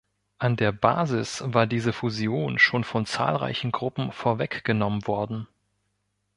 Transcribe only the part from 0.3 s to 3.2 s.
An der Basis war diese Fusion schon von